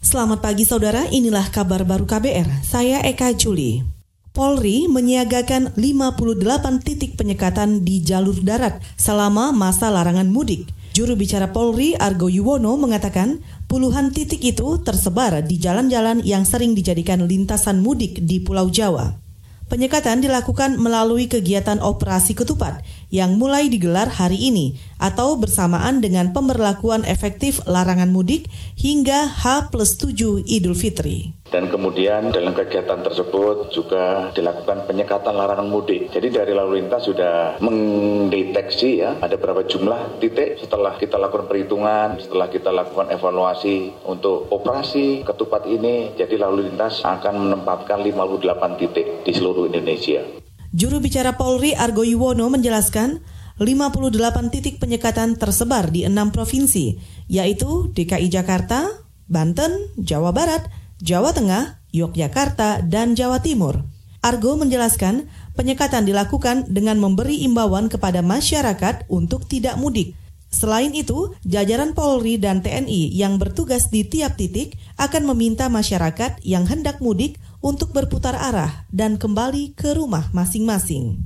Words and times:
Selamat 0.00 0.40
pagi 0.40 0.64
saudara, 0.64 1.04
inilah 1.12 1.52
kabar 1.52 1.84
baru 1.84 2.08
KBR. 2.08 2.64
Saya 2.64 3.04
Eka 3.04 3.36
Juli. 3.36 3.84
Polri 4.32 4.88
menyiagakan 4.88 5.76
58 5.76 6.80
titik 6.80 7.20
penyekatan 7.20 7.84
di 7.84 8.00
jalur 8.00 8.32
darat 8.40 8.80
selama 8.96 9.52
masa 9.52 9.92
larangan 9.92 10.24
mudik. 10.24 10.64
Juru 10.96 11.20
bicara 11.20 11.52
Polri 11.52 11.92
Argo 12.00 12.32
Yuwono 12.32 12.80
mengatakan 12.80 13.44
puluhan 13.68 14.08
titik 14.08 14.40
itu 14.40 14.80
tersebar 14.80 15.44
di 15.44 15.60
jalan-jalan 15.60 16.24
yang 16.24 16.48
sering 16.48 16.72
dijadikan 16.72 17.28
lintasan 17.28 17.84
mudik 17.84 18.24
di 18.24 18.40
Pulau 18.40 18.72
Jawa. 18.72 19.29
Penyekatan 19.70 20.18
dilakukan 20.18 20.82
melalui 20.82 21.30
kegiatan 21.30 21.78
operasi 21.78 22.34
ketupat 22.34 22.82
yang 23.14 23.38
mulai 23.38 23.70
digelar 23.70 24.10
hari 24.10 24.50
ini 24.50 24.74
atau 24.98 25.38
bersamaan 25.38 26.02
dengan 26.02 26.34
pemberlakuan 26.34 27.06
efektif 27.06 27.62
larangan 27.70 28.10
mudik 28.10 28.50
hingga 28.74 29.30
H 29.30 29.70
plus 29.70 29.94
7 29.94 30.42
Idul 30.42 30.74
Fitri. 30.74 31.39
Dan 31.50 31.66
kemudian 31.66 32.30
dalam 32.30 32.54
kegiatan 32.54 33.02
tersebut 33.02 33.74
juga 33.74 34.30
dilakukan 34.30 34.86
penyekatan 34.86 35.34
larangan 35.34 35.66
mudik. 35.66 36.06
Jadi 36.14 36.30
dari 36.30 36.54
lalu 36.54 36.78
lintas 36.78 37.10
sudah 37.10 37.58
mendeteksi 37.58 39.02
ya 39.02 39.18
ada 39.18 39.34
berapa 39.34 39.66
jumlah 39.66 40.22
titik 40.22 40.62
setelah 40.62 40.94
kita 40.94 41.18
lakukan 41.18 41.50
perhitungan, 41.50 42.22
setelah 42.22 42.46
kita 42.46 42.70
lakukan 42.70 43.10
evaluasi 43.10 43.90
untuk 44.06 44.46
operasi 44.54 45.26
ketupat 45.26 45.66
ini. 45.66 46.14
Jadi 46.14 46.38
lalu 46.38 46.70
lintas 46.70 47.02
akan 47.02 47.50
menempatkan 47.50 47.98
58 47.98 48.80
titik 48.80 49.06
di 49.26 49.32
seluruh 49.34 49.66
Indonesia. 49.66 50.22
Juru 50.70 51.02
bicara 51.02 51.34
Polri 51.34 51.74
Argo 51.74 52.06
Yuwono 52.06 52.46
menjelaskan 52.46 53.26
58 53.58 54.54
titik 54.54 54.78
penyekatan 54.78 55.34
tersebar 55.34 55.90
di 55.90 56.06
enam 56.06 56.30
provinsi, 56.30 56.96
yaitu 57.26 57.90
DKI 57.90 58.30
Jakarta, 58.30 58.86
Banten, 59.26 59.92
Jawa 60.00 60.30
Barat, 60.32 60.64
Jawa 61.00 61.32
Tengah, 61.32 61.80
Yogyakarta, 61.96 62.84
dan 62.84 63.16
Jawa 63.16 63.40
Timur. 63.40 63.88
Argo 64.20 64.52
menjelaskan 64.60 65.32
penyekatan 65.56 66.04
dilakukan 66.04 66.68
dengan 66.68 67.00
memberi 67.00 67.40
imbauan 67.40 67.88
kepada 67.88 68.20
masyarakat 68.20 69.08
untuk 69.08 69.48
tidak 69.48 69.80
mudik. 69.80 70.12
Selain 70.52 70.92
itu, 70.92 71.32
jajaran 71.48 71.96
Polri 71.96 72.36
dan 72.36 72.60
TNI 72.60 73.16
yang 73.16 73.40
bertugas 73.40 73.88
di 73.88 74.04
tiap 74.04 74.36
titik 74.36 74.76
akan 75.00 75.24
meminta 75.32 75.72
masyarakat 75.72 76.42
yang 76.44 76.68
hendak 76.68 77.00
mudik 77.00 77.40
untuk 77.64 77.96
berputar 77.96 78.36
arah 78.36 78.84
dan 78.92 79.16
kembali 79.16 79.72
ke 79.72 79.96
rumah 79.96 80.28
masing-masing. 80.36 81.16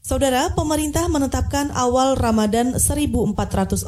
Saudara, 0.00 0.56
pemerintah 0.56 1.04
menetapkan 1.12 1.68
awal 1.76 2.16
Ramadan 2.16 2.80
1441 2.80 3.84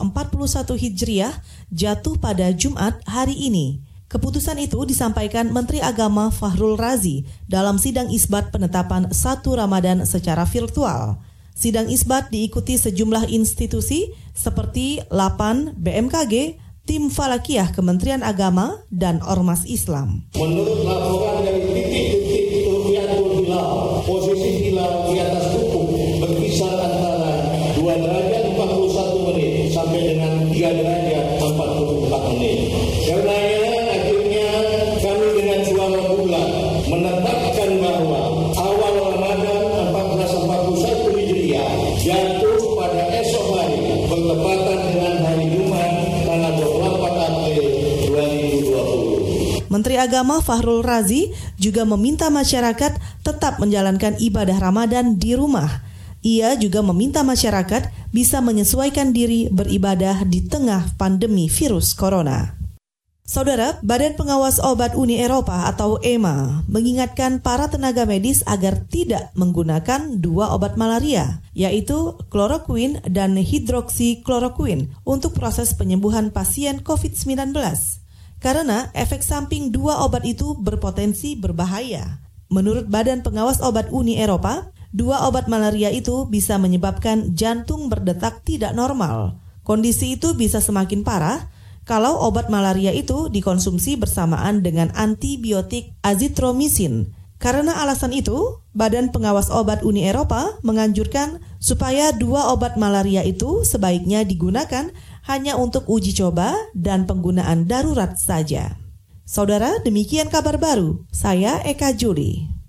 Hijriah 0.76 1.32
jatuh 1.72 2.20
pada 2.20 2.52
Jumat 2.52 3.00
hari 3.08 3.48
ini. 3.48 3.89
Keputusan 4.10 4.58
itu 4.58 4.82
disampaikan 4.82 5.54
Menteri 5.54 5.78
Agama 5.78 6.34
Fahrul 6.34 6.74
Razi 6.74 7.22
dalam 7.46 7.78
sidang 7.78 8.10
isbat 8.10 8.50
penetapan 8.50 9.06
satu 9.14 9.54
Ramadan 9.54 10.02
secara 10.02 10.42
virtual. 10.50 11.22
Sidang 11.54 11.86
isbat 11.86 12.26
diikuti 12.34 12.74
sejumlah 12.74 13.30
institusi 13.30 14.10
seperti 14.34 14.98
LAPAN, 15.14 15.78
BMKG, 15.78 16.58
Tim 16.90 17.06
Falakiyah 17.06 17.70
Kementerian 17.70 18.26
Agama, 18.26 18.82
dan 18.90 19.22
Ormas 19.22 19.62
Islam. 19.70 20.26
Menurut 20.34 21.29
Agama 50.00 50.40
Fahrul 50.40 50.80
Razi 50.80 51.28
juga 51.60 51.84
meminta 51.84 52.32
masyarakat 52.32 52.96
tetap 53.20 53.60
menjalankan 53.60 54.16
ibadah 54.16 54.56
Ramadan 54.56 55.20
di 55.20 55.36
rumah. 55.36 55.84
Ia 56.24 56.56
juga 56.56 56.80
meminta 56.80 57.20
masyarakat 57.20 58.12
bisa 58.12 58.40
menyesuaikan 58.40 59.12
diri 59.12 59.52
beribadah 59.52 60.24
di 60.24 60.44
tengah 60.44 60.96
pandemi 60.96 61.52
virus 61.52 61.92
corona. 61.92 62.60
Saudara, 63.30 63.78
Badan 63.86 64.18
Pengawas 64.18 64.58
Obat 64.58 64.98
Uni 64.98 65.22
Eropa 65.22 65.70
atau 65.70 66.02
EMA 66.02 66.66
mengingatkan 66.66 67.38
para 67.38 67.70
tenaga 67.70 68.02
medis 68.02 68.42
agar 68.42 68.82
tidak 68.90 69.30
menggunakan 69.38 70.18
dua 70.18 70.50
obat 70.50 70.74
malaria, 70.74 71.38
yaitu 71.54 72.18
kloroquine 72.26 72.98
dan 73.06 73.38
hidroksikloroquine 73.38 74.90
untuk 75.06 75.38
proses 75.38 75.78
penyembuhan 75.78 76.34
pasien 76.34 76.82
COVID-19. 76.82 77.54
Karena 78.40 78.88
efek 78.96 79.20
samping 79.20 79.68
dua 79.68 80.00
obat 80.00 80.24
itu 80.24 80.56
berpotensi 80.56 81.36
berbahaya. 81.36 82.24
Menurut 82.48 82.88
Badan 82.88 83.20
Pengawas 83.20 83.60
Obat 83.62 83.92
Uni 83.92 84.18
Eropa, 84.18 84.72
dua 84.90 85.28
obat 85.28 85.46
malaria 85.46 85.92
itu 85.92 86.26
bisa 86.26 86.58
menyebabkan 86.58 87.36
jantung 87.36 87.86
berdetak 87.86 88.42
tidak 88.42 88.74
normal. 88.74 89.38
Kondisi 89.62 90.18
itu 90.18 90.34
bisa 90.34 90.58
semakin 90.58 91.06
parah 91.06 91.46
kalau 91.86 92.22
obat 92.26 92.50
malaria 92.50 92.90
itu 92.90 93.30
dikonsumsi 93.30 94.00
bersamaan 94.00 94.64
dengan 94.64 94.90
antibiotik 94.96 95.94
azitromisin. 96.00 97.12
Karena 97.40 97.80
alasan 97.80 98.12
itu, 98.12 98.60
Badan 98.76 99.08
Pengawas 99.16 99.48
Obat 99.48 99.80
Uni 99.80 100.04
Eropa 100.04 100.60
menganjurkan 100.60 101.40
supaya 101.56 102.12
dua 102.12 102.52
obat 102.52 102.76
malaria 102.76 103.24
itu 103.24 103.64
sebaiknya 103.64 104.28
digunakan 104.28 104.92
hanya 105.24 105.56
untuk 105.56 105.88
uji 105.88 106.12
coba 106.16 106.52
dan 106.76 107.08
penggunaan 107.08 107.64
darurat 107.66 108.16
saja. 108.20 108.76
Saudara, 109.24 109.78
demikian 109.86 110.26
kabar 110.26 110.58
baru. 110.58 111.06
Saya 111.14 111.62
Eka 111.62 111.94
Juli. 111.94 112.59